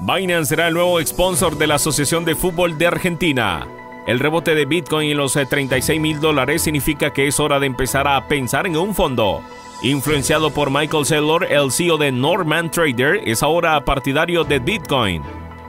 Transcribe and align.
Binance 0.00 0.50
será 0.50 0.68
el 0.68 0.74
nuevo 0.74 1.04
sponsor 1.04 1.58
de 1.58 1.66
la 1.66 1.74
Asociación 1.74 2.24
de 2.24 2.36
Fútbol 2.36 2.78
de 2.78 2.86
Argentina. 2.86 3.66
El 4.06 4.20
rebote 4.20 4.54
de 4.54 4.64
Bitcoin 4.64 5.10
en 5.10 5.16
los 5.16 5.32
36 5.32 5.88
eh, 5.90 6.00
mil 6.00 6.20
dólares 6.20 6.62
significa 6.62 7.12
que 7.12 7.26
es 7.26 7.40
hora 7.40 7.58
de 7.58 7.66
empezar 7.66 8.06
a 8.06 8.28
pensar 8.28 8.68
en 8.68 8.76
un 8.76 8.94
fondo. 8.94 9.42
Influenciado 9.82 10.50
por 10.50 10.70
Michael 10.70 11.04
Saylor, 11.04 11.44
el 11.50 11.72
CEO 11.72 11.98
de 11.98 12.12
Norman 12.12 12.70
Trader 12.70 13.22
es 13.24 13.42
ahora 13.42 13.84
partidario 13.84 14.44
de 14.44 14.60
Bitcoin. 14.60 15.22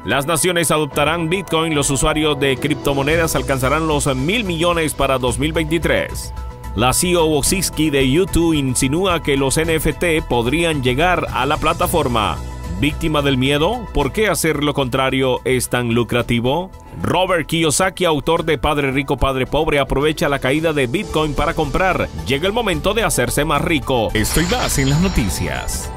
Las 0.05 0.28
naciones 0.28 0.70
adoptarán 0.70 1.27
Bitcoin, 1.27 1.73
los 1.73 1.89
usuarios 1.89 2.39
de 2.39 2.55
criptomonedas 2.55 3.36
alcanzarán 3.36 3.88
los 3.88 4.16
mil 4.16 4.43
millones 4.43 4.93
para 4.93 5.18
2023. 5.18 6.34
La 6.75 6.93
CEO 6.93 7.25
Wojcicki 7.25 7.89
de 7.89 8.09
YouTube 8.09 8.54
insinúa 8.54 9.23
que 9.23 9.38
los 9.38 9.59
NFT 9.59 10.23
podrían 10.30 10.84
llegar 10.84 11.25
a 11.34 11.48
la 11.48 11.57
plataforma. 11.57 12.38
¿Víctima 12.80 13.21
del 13.21 13.38
miedo? 13.38 13.86
¿Por 13.93 14.14
qué 14.14 14.30
hacer 14.30 14.64
lo 14.64 14.73
contrario 14.73 15.41
es 15.43 15.68
tan 15.68 15.93
lucrativo? 15.93 16.71
Robert 17.01 17.46
Kiyosaki, 17.46 18.06
autor 18.06 18.46
de 18.46 18.57
Padre 18.57 18.92
Rico, 18.92 19.18
Padre 19.18 19.46
Pobre, 19.46 19.79
aprovecha 19.79 20.29
la 20.29 20.39
caída 20.39 20.71
de 20.71 20.87
Bitcoin 20.87 21.34
para 21.34 21.54
comprar. 21.54 22.07
Llega 22.25 22.47
el 22.47 22.54
momento 22.54 22.93
de 22.93 23.04
hacerse 23.04 23.43
más 23.43 23.61
rico. 23.61 24.11
Estoy 24.14 24.46
más 24.46 24.79
en 24.79 24.92
las 24.92 25.01
noticias. 25.01 25.92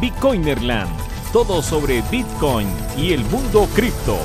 Bitcoinerland. 0.00 0.88
Todo 1.32 1.62
sobre 1.62 2.00
Bitcoin 2.12 2.68
y 2.96 3.12
el 3.12 3.24
mundo 3.24 3.68
cripto. 3.74 4.18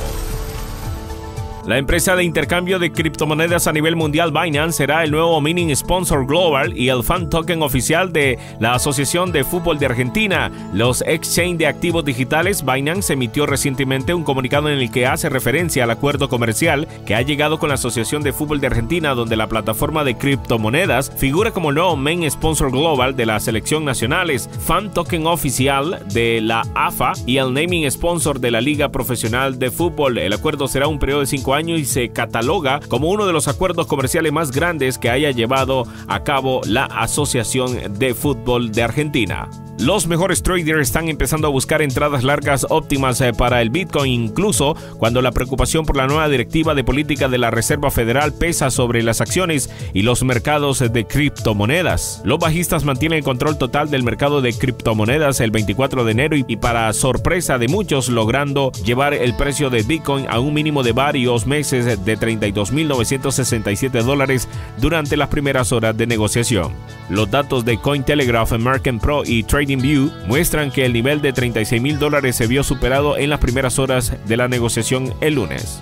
La 1.66 1.78
empresa 1.78 2.18
de 2.18 2.26
intercambio 2.26 2.78
de 2.78 2.92
criptomonedas 2.92 3.68
a 3.68 3.72
nivel 3.72 3.96
mundial 3.96 4.34
Binance 4.34 4.80
será 4.80 5.06
el 5.06 5.12
nuevo 5.12 5.40
mining 5.40 5.74
sponsor 5.74 6.28
global 6.28 6.78
y 6.78 6.90
el 6.90 7.04
fan 7.04 7.30
token 7.30 7.62
oficial 7.62 8.12
de 8.12 8.38
la 8.60 8.74
Asociación 8.74 9.32
de 9.32 9.46
Fútbol 9.46 9.80
de 9.80 9.86
Argentina. 9.86 10.52
Los 10.74 11.02
exchange 11.08 11.60
de 11.60 11.68
activos 11.68 12.04
digitales 12.04 12.66
Binance 12.66 13.14
emitió 13.14 13.46
recientemente 13.46 14.14
un 14.14 14.26
comunicado 14.26 14.68
en 14.70 14.80
el 14.80 14.92
que 14.92 15.08
hace 15.08 15.30
referencia 15.30 15.86
al 15.86 15.92
acuerdo 15.92 16.28
comercial 16.28 16.86
que 17.06 17.16
ha 17.16 17.22
llegado 17.22 17.60
con 17.60 17.70
la 17.70 17.76
Asociación 17.76 18.24
de 18.24 18.34
Fútbol 18.34 18.60
de 18.60 18.68
Argentina 18.68 19.16
donde 19.16 19.38
la 19.38 19.48
plataforma 19.48 20.04
de 20.04 20.18
criptomonedas 20.18 21.14
figura 21.16 21.52
como 21.52 21.70
el 21.70 21.76
nuevo 21.76 21.96
main 21.96 22.30
sponsor 22.30 22.72
global 22.72 23.16
de 23.16 23.26
la 23.26 23.40
selección 23.40 23.86
nacionales, 23.86 24.50
fan 24.60 24.94
token 24.94 25.28
oficial 25.28 26.06
de 26.14 26.42
la 26.42 26.64
AFA 26.76 27.14
y 27.26 27.38
el 27.38 27.54
naming 27.54 27.90
sponsor 27.90 28.42
de 28.42 28.52
la 28.52 28.60
Liga 28.60 28.90
Profesional 28.90 29.58
de 29.60 29.72
Fútbol. 29.72 30.18
El 30.18 30.34
acuerdo 30.34 30.68
será 30.68 30.90
un 30.90 31.00
periodo 31.00 31.22
de 31.22 31.28
cinco 31.28 31.53
año 31.54 31.78
y 31.78 31.86
se 31.86 32.10
cataloga 32.10 32.80
como 32.88 33.10
uno 33.10 33.26
de 33.26 33.34
los 33.34 33.48
acuerdos 33.48 33.88
comerciales 33.88 34.32
más 34.32 34.52
grandes 34.52 34.98
que 34.98 35.10
haya 35.10 35.32
llevado 35.32 35.86
a 36.08 36.24
cabo 36.24 36.62
la 36.66 36.86
Asociación 36.86 37.98
de 37.98 38.14
Fútbol 38.14 38.72
de 38.72 38.84
Argentina. 38.84 39.50
Los 39.80 40.08
mejores 40.08 40.44
traders 40.44 40.82
están 40.82 41.10
empezando 41.10 41.48
a 41.48 41.52
buscar 41.52 41.82
entradas 41.82 42.24
largas 42.24 42.66
óptimas 42.70 43.20
eh, 43.22 43.34
para 43.34 43.62
el 43.62 43.72
Bitcoin, 43.72 44.26
incluso 44.26 44.78
cuando 45.00 45.22
la 45.22 45.32
preocupación 45.32 45.84
por 45.84 45.98
la 45.98 46.06
nueva 46.06 46.30
directiva 46.30 46.76
de 46.76 46.84
política 46.84 47.28
de 47.28 47.40
la 47.40 47.50
Reserva 47.50 47.90
Federal 47.90 48.34
pesa 48.34 48.70
sobre 48.70 49.02
las 49.02 49.20
acciones 49.20 49.72
y 49.94 50.04
los 50.04 50.24
mercados 50.24 50.80
de 50.80 51.06
criptomonedas. 51.06 52.22
Los 52.24 52.38
bajistas 52.38 52.86
mantienen 52.86 53.18
el 53.18 53.24
control 53.24 53.58
total 53.58 53.90
del 53.90 54.04
mercado 54.04 54.42
de 54.42 54.54
criptomonedas 54.54 55.42
el 55.42 55.52
24 55.52 56.06
de 56.06 56.12
enero 56.12 56.38
y 56.38 56.56
para 56.56 56.94
sorpresa 56.94 57.58
de 57.58 57.68
muchos 57.68 58.10
logrando 58.10 58.72
llevar 58.86 59.16
el 59.16 59.36
precio 59.36 59.72
de 59.72 59.82
Bitcoin 59.82 60.28
a 60.30 60.40
un 60.40 60.54
mínimo 60.54 60.84
de 60.84 60.92
varios 60.92 61.43
meses 61.46 62.06
de 62.06 62.18
32.967 62.18 64.04
dólares 64.04 64.48
durante 64.78 65.18
las 65.18 65.30
primeras 65.30 65.72
horas 65.72 65.96
de 65.96 66.08
negociación. 66.08 66.74
Los 67.10 67.30
datos 67.32 67.66
de 67.66 67.78
Cointelegraph, 67.78 68.54
American 68.54 69.00
Pro 69.00 69.24
y 69.26 69.44
Trade 69.44 69.76
View 69.76 70.12
muestran 70.28 70.72
que 70.72 70.86
el 70.86 70.94
nivel 70.94 71.22
de 71.22 71.34
36 71.34 71.82
mil 71.82 72.00
dólares 72.00 72.36
se 72.36 72.48
vio 72.48 72.64
superado 72.64 73.18
en 73.18 73.30
las 73.30 73.40
primeras 73.40 73.80
horas 73.80 74.14
de 74.26 74.38
la 74.38 74.48
negociación 74.48 75.14
el 75.22 75.36
lunes. 75.36 75.82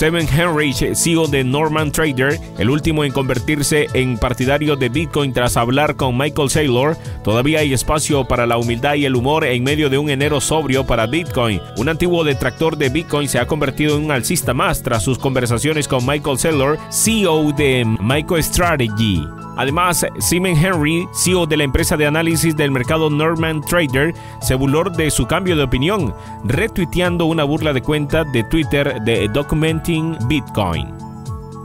Seven 0.00 0.26
Henrich, 0.26 0.94
CEO 0.94 1.26
de 1.26 1.44
Norman 1.44 1.92
Trader, 1.92 2.40
el 2.56 2.70
último 2.70 3.04
en 3.04 3.12
convertirse 3.12 3.86
en 3.92 4.16
partidario 4.16 4.74
de 4.74 4.88
Bitcoin 4.88 5.34
tras 5.34 5.58
hablar 5.58 5.96
con 5.96 6.16
Michael 6.16 6.48
Saylor, 6.48 6.96
todavía 7.22 7.58
hay 7.58 7.74
espacio 7.74 8.26
para 8.26 8.46
la 8.46 8.56
humildad 8.56 8.94
y 8.94 9.04
el 9.04 9.14
humor 9.14 9.44
en 9.44 9.62
medio 9.62 9.90
de 9.90 9.98
un 9.98 10.08
enero 10.08 10.40
sobrio 10.40 10.86
para 10.86 11.06
Bitcoin. 11.06 11.60
Un 11.76 11.90
antiguo 11.90 12.24
detractor 12.24 12.78
de 12.78 12.88
Bitcoin 12.88 13.28
se 13.28 13.40
ha 13.40 13.46
convertido 13.46 13.98
en 13.98 14.06
un 14.06 14.10
alcista 14.10 14.54
más 14.54 14.82
tras 14.82 15.02
sus 15.02 15.18
conversaciones 15.18 15.86
con 15.86 16.06
Michael 16.06 16.38
Saylor, 16.38 16.78
CEO 16.90 17.52
de 17.52 17.84
MicroStrategy. 17.84 19.28
Además, 19.60 20.06
Simon 20.20 20.56
Henry, 20.56 21.06
CEO 21.12 21.44
de 21.44 21.58
la 21.58 21.64
empresa 21.64 21.98
de 21.98 22.06
análisis 22.06 22.56
del 22.56 22.70
mercado 22.70 23.10
Norman 23.10 23.60
Trader, 23.60 24.14
se 24.40 24.54
burló 24.54 24.84
de 24.84 25.10
su 25.10 25.26
cambio 25.26 25.54
de 25.54 25.64
opinión, 25.64 26.14
retuiteando 26.44 27.26
una 27.26 27.44
burla 27.44 27.74
de 27.74 27.82
cuenta 27.82 28.24
de 28.24 28.42
Twitter 28.44 29.02
de 29.02 29.28
Bitcoin. 30.28 30.94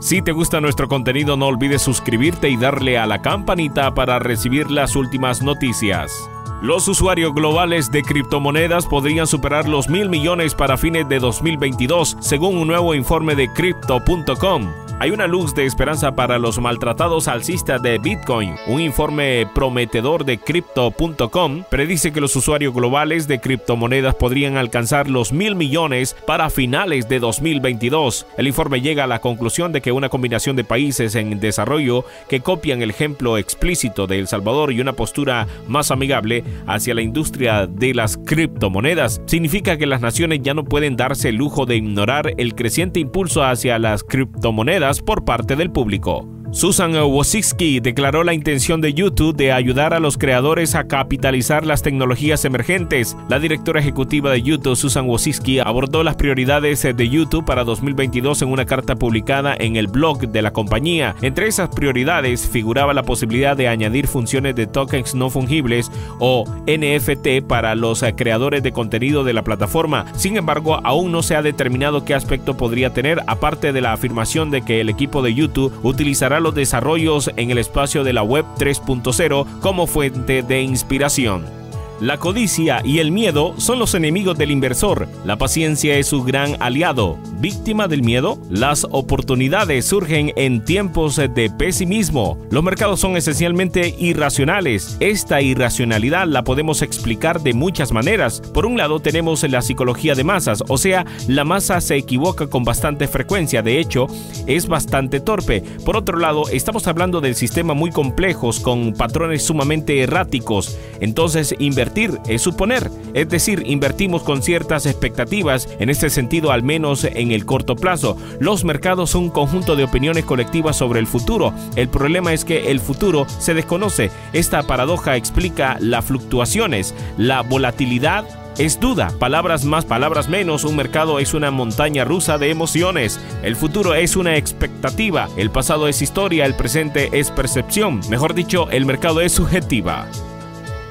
Si 0.00 0.20
te 0.20 0.32
gusta 0.32 0.60
nuestro 0.60 0.88
contenido, 0.88 1.36
no 1.36 1.46
olvides 1.46 1.82
suscribirte 1.82 2.48
y 2.48 2.56
darle 2.56 2.98
a 2.98 3.06
la 3.06 3.22
campanita 3.22 3.94
para 3.94 4.18
recibir 4.18 4.70
las 4.70 4.96
últimas 4.96 5.42
noticias. 5.42 6.12
Los 6.60 6.88
usuarios 6.88 7.34
globales 7.34 7.90
de 7.92 8.02
criptomonedas 8.02 8.86
podrían 8.86 9.26
superar 9.26 9.68
los 9.68 9.88
mil 9.88 10.08
millones 10.08 10.54
para 10.54 10.76
fines 10.76 11.08
de 11.08 11.18
2022, 11.18 12.16
según 12.20 12.58
un 12.58 12.68
nuevo 12.68 12.94
informe 12.94 13.36
de 13.36 13.52
Crypto.com. 13.52 14.85
Hay 14.98 15.10
una 15.10 15.26
luz 15.26 15.54
de 15.54 15.66
esperanza 15.66 16.12
para 16.12 16.38
los 16.38 16.58
maltratados 16.58 17.28
alcistas 17.28 17.82
de 17.82 17.98
Bitcoin. 17.98 18.54
Un 18.66 18.80
informe 18.80 19.46
prometedor 19.54 20.24
de 20.24 20.38
Crypto.com 20.38 21.64
predice 21.68 22.14
que 22.14 22.20
los 22.22 22.34
usuarios 22.34 22.72
globales 22.72 23.28
de 23.28 23.38
criptomonedas 23.38 24.14
podrían 24.14 24.56
alcanzar 24.56 25.10
los 25.10 25.34
mil 25.34 25.54
millones 25.54 26.16
para 26.26 26.48
finales 26.48 27.10
de 27.10 27.18
2022. 27.18 28.26
El 28.38 28.46
informe 28.46 28.80
llega 28.80 29.04
a 29.04 29.06
la 29.06 29.20
conclusión 29.20 29.70
de 29.70 29.82
que 29.82 29.92
una 29.92 30.08
combinación 30.08 30.56
de 30.56 30.64
países 30.64 31.14
en 31.14 31.40
desarrollo 31.40 32.06
que 32.30 32.40
copian 32.40 32.80
el 32.80 32.88
ejemplo 32.88 33.36
explícito 33.36 34.06
de 34.06 34.18
El 34.18 34.28
Salvador 34.28 34.72
y 34.72 34.80
una 34.80 34.94
postura 34.94 35.46
más 35.68 35.90
amigable 35.90 36.42
hacia 36.66 36.94
la 36.94 37.02
industria 37.02 37.66
de 37.66 37.92
las 37.92 38.16
criptomonedas 38.16 39.20
significa 39.26 39.76
que 39.76 39.84
las 39.84 40.00
naciones 40.00 40.40
ya 40.40 40.54
no 40.54 40.64
pueden 40.64 40.96
darse 40.96 41.28
el 41.28 41.36
lujo 41.36 41.66
de 41.66 41.76
ignorar 41.76 42.32
el 42.38 42.54
creciente 42.54 42.98
impulso 42.98 43.44
hacia 43.44 43.78
las 43.78 44.02
criptomonedas 44.02 44.85
por 45.02 45.24
parte 45.24 45.56
del 45.56 45.72
público. 45.72 46.35
Susan 46.56 46.96
Wojcicki 46.96 47.80
declaró 47.80 48.24
la 48.24 48.32
intención 48.32 48.80
de 48.80 48.94
YouTube 48.94 49.36
de 49.36 49.52
ayudar 49.52 49.92
a 49.92 50.00
los 50.00 50.16
creadores 50.16 50.74
a 50.74 50.84
capitalizar 50.84 51.66
las 51.66 51.82
tecnologías 51.82 52.46
emergentes. 52.46 53.14
La 53.28 53.38
directora 53.38 53.78
ejecutiva 53.78 54.30
de 54.30 54.40
YouTube, 54.40 54.74
Susan 54.74 55.06
Wojcicki, 55.06 55.58
abordó 55.58 56.02
las 56.02 56.16
prioridades 56.16 56.80
de 56.80 57.08
YouTube 57.10 57.44
para 57.44 57.62
2022 57.62 58.40
en 58.40 58.48
una 58.48 58.64
carta 58.64 58.96
publicada 58.96 59.54
en 59.54 59.76
el 59.76 59.86
blog 59.86 60.28
de 60.28 60.40
la 60.40 60.54
compañía. 60.54 61.14
Entre 61.20 61.46
esas 61.46 61.68
prioridades 61.68 62.48
figuraba 62.48 62.94
la 62.94 63.02
posibilidad 63.02 63.54
de 63.54 63.68
añadir 63.68 64.06
funciones 64.06 64.56
de 64.56 64.66
tokens 64.66 65.14
no 65.14 65.28
fungibles 65.28 65.92
o 66.20 66.46
NFT 66.66 67.46
para 67.46 67.74
los 67.74 68.02
creadores 68.16 68.62
de 68.62 68.72
contenido 68.72 69.24
de 69.24 69.34
la 69.34 69.44
plataforma. 69.44 70.06
Sin 70.16 70.38
embargo, 70.38 70.80
aún 70.84 71.12
no 71.12 71.22
se 71.22 71.36
ha 71.36 71.42
determinado 71.42 72.06
qué 72.06 72.14
aspecto 72.14 72.56
podría 72.56 72.94
tener, 72.94 73.20
aparte 73.26 73.74
de 73.74 73.82
la 73.82 73.92
afirmación 73.92 74.50
de 74.50 74.62
que 74.62 74.80
el 74.80 74.88
equipo 74.88 75.20
de 75.20 75.34
YouTube 75.34 75.70
utilizará 75.82 76.40
los 76.46 76.54
desarrollos 76.54 77.28
en 77.36 77.50
el 77.50 77.58
espacio 77.58 78.04
de 78.04 78.12
la 78.12 78.22
Web 78.22 78.44
3.0 78.56 79.58
como 79.58 79.88
fuente 79.88 80.44
de 80.44 80.62
inspiración. 80.62 81.65
La 82.00 82.18
codicia 82.18 82.82
y 82.84 82.98
el 82.98 83.10
miedo 83.10 83.54
son 83.56 83.78
los 83.78 83.94
enemigos 83.94 84.36
del 84.36 84.50
inversor. 84.50 85.08
La 85.24 85.38
paciencia 85.38 85.96
es 85.96 86.06
su 86.06 86.22
gran 86.24 86.60
aliado. 86.60 87.16
Víctima 87.40 87.88
del 87.88 88.02
miedo, 88.02 88.38
las 88.50 88.86
oportunidades 88.90 89.86
surgen 89.86 90.30
en 90.36 90.62
tiempos 90.62 91.16
de 91.16 91.50
pesimismo. 91.56 92.38
Los 92.50 92.62
mercados 92.62 93.00
son 93.00 93.16
esencialmente 93.16 93.94
irracionales. 93.98 94.98
Esta 95.00 95.40
irracionalidad 95.40 96.26
la 96.26 96.44
podemos 96.44 96.82
explicar 96.82 97.40
de 97.40 97.54
muchas 97.54 97.92
maneras. 97.92 98.42
Por 98.52 98.66
un 98.66 98.76
lado 98.76 99.00
tenemos 99.00 99.42
la 99.44 99.62
psicología 99.62 100.14
de 100.14 100.24
masas, 100.24 100.62
o 100.68 100.76
sea, 100.76 101.06
la 101.28 101.44
masa 101.44 101.80
se 101.80 101.96
equivoca 101.96 102.46
con 102.48 102.64
bastante 102.64 103.08
frecuencia, 103.08 103.62
de 103.62 103.78
hecho, 103.78 104.06
es 104.46 104.66
bastante 104.66 105.20
torpe. 105.20 105.62
Por 105.84 105.96
otro 105.96 106.18
lado, 106.18 106.42
estamos 106.50 106.86
hablando 106.88 107.22
del 107.22 107.36
sistema 107.36 107.72
muy 107.72 107.90
complejos 107.90 108.60
con 108.60 108.92
patrones 108.92 109.44
sumamente 109.44 110.00
erráticos. 110.00 110.76
Entonces, 111.00 111.54
invertir 111.58 111.85
Invertir 111.86 112.20
es 112.26 112.42
suponer, 112.42 112.90
es 113.14 113.28
decir, 113.28 113.62
invertimos 113.64 114.24
con 114.24 114.42
ciertas 114.42 114.86
expectativas, 114.86 115.68
en 115.78 115.88
este 115.88 116.10
sentido 116.10 116.50
al 116.50 116.64
menos 116.64 117.04
en 117.04 117.30
el 117.30 117.46
corto 117.46 117.76
plazo. 117.76 118.16
Los 118.40 118.64
mercados 118.64 119.10
son 119.10 119.24
un 119.24 119.30
conjunto 119.30 119.76
de 119.76 119.84
opiniones 119.84 120.24
colectivas 120.24 120.74
sobre 120.74 120.98
el 120.98 121.06
futuro. 121.06 121.54
El 121.76 121.88
problema 121.88 122.32
es 122.32 122.44
que 122.44 122.72
el 122.72 122.80
futuro 122.80 123.24
se 123.38 123.54
desconoce. 123.54 124.10
Esta 124.32 124.64
paradoja 124.64 125.14
explica 125.14 125.76
las 125.78 126.04
fluctuaciones, 126.04 126.92
la 127.18 127.42
volatilidad 127.42 128.24
es 128.58 128.80
duda, 128.80 129.12
palabras 129.20 129.64
más, 129.64 129.84
palabras 129.84 130.28
menos, 130.28 130.64
un 130.64 130.74
mercado 130.74 131.20
es 131.20 131.34
una 131.34 131.52
montaña 131.52 132.04
rusa 132.04 132.36
de 132.36 132.50
emociones, 132.50 133.20
el 133.44 133.54
futuro 133.54 133.94
es 133.94 134.16
una 134.16 134.36
expectativa, 134.36 135.28
el 135.36 135.50
pasado 135.50 135.86
es 135.86 136.02
historia, 136.02 136.46
el 136.46 136.54
presente 136.54 137.10
es 137.12 137.30
percepción, 137.30 138.00
mejor 138.08 138.34
dicho, 138.34 138.68
el 138.70 138.86
mercado 138.86 139.20
es 139.20 139.32
subjetiva. 139.32 140.08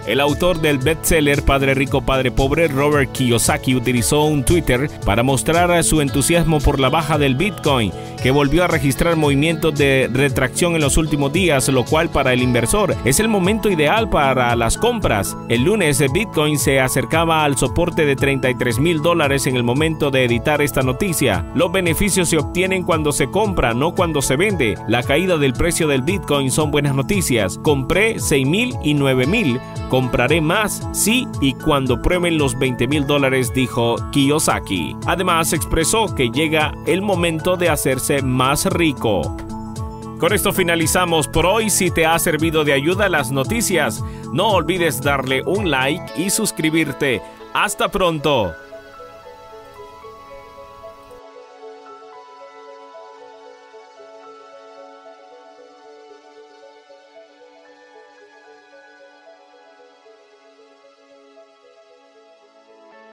El 0.07 0.21
autor 0.21 0.61
del 0.61 0.77
bestseller 0.77 1.43
Padre 1.43 1.73
Rico, 1.73 2.01
Padre 2.01 2.31
Pobre, 2.31 2.67
Robert 2.67 3.11
Kiyosaki, 3.11 3.75
utilizó 3.75 4.23
un 4.23 4.43
Twitter 4.43 4.89
para 5.03 5.23
mostrar 5.23 5.83
su 5.83 6.01
entusiasmo 6.01 6.59
por 6.59 6.79
la 6.79 6.89
baja 6.89 7.17
del 7.17 7.35
Bitcoin, 7.35 7.91
que 8.21 8.29
volvió 8.29 8.63
a 8.63 8.67
registrar 8.67 9.15
movimientos 9.15 9.73
de 9.75 10.09
retracción 10.11 10.75
en 10.75 10.81
los 10.81 10.97
últimos 10.97 11.33
días, 11.33 11.67
lo 11.69 11.85
cual 11.85 12.09
para 12.09 12.33
el 12.33 12.43
inversor 12.43 12.95
es 13.03 13.19
el 13.19 13.27
momento 13.27 13.69
ideal 13.69 14.09
para 14.09 14.55
las 14.55 14.77
compras. 14.77 15.35
El 15.49 15.63
lunes 15.63 16.03
Bitcoin 16.13 16.59
se 16.59 16.79
acercaba 16.79 17.43
al 17.43 17.57
soporte 17.57 18.05
de 18.05 18.15
33 18.15 18.79
mil 18.79 19.01
dólares 19.01 19.47
en 19.47 19.55
el 19.55 19.63
momento 19.63 20.11
de 20.11 20.25
editar 20.25 20.61
esta 20.61 20.81
noticia. 20.81 21.45
Los 21.55 21.71
beneficios 21.71 22.29
se 22.29 22.37
obtienen 22.37 22.83
cuando 22.83 23.11
se 23.11 23.29
compra, 23.31 23.73
no 23.73 23.95
cuando 23.95 24.21
se 24.21 24.35
vende. 24.35 24.75
La 24.87 25.01
caída 25.01 25.37
del 25.37 25.53
precio 25.53 25.87
del 25.87 26.03
Bitcoin 26.03 26.51
son 26.51 26.69
buenas 26.69 26.95
noticias. 26.95 27.57
Compré 27.63 28.19
6 28.19 28.47
mil 28.47 28.75
y 28.83 28.93
9 28.93 29.25
mil 29.25 29.59
Compraré 29.95 30.41
más 30.41 30.85
sí 30.91 31.25
y 31.39 31.53
cuando 31.53 32.01
prueben 32.01 32.37
los 32.37 32.59
20 32.59 32.85
mil 32.89 33.07
dólares, 33.07 33.53
dijo 33.53 33.95
Kiyosaki. 34.11 34.93
Además, 35.05 35.53
expresó 35.53 36.13
que 36.13 36.29
llega 36.31 36.73
el 36.85 37.01
momento 37.01 37.55
de 37.55 37.69
hacerse 37.69 38.21
más 38.21 38.65
rico. 38.65 39.21
Con 40.19 40.33
esto 40.33 40.51
finalizamos 40.51 41.29
por 41.29 41.45
hoy. 41.45 41.69
Si 41.69 41.91
te 41.91 42.05
ha 42.05 42.19
servido 42.19 42.65
de 42.65 42.73
ayuda 42.73 43.07
las 43.07 43.31
noticias, 43.31 44.03
no 44.33 44.49
olvides 44.49 45.01
darle 45.01 45.43
un 45.43 45.71
like 45.71 46.03
y 46.17 46.29
suscribirte. 46.29 47.21
Hasta 47.53 47.87
pronto. 47.87 48.53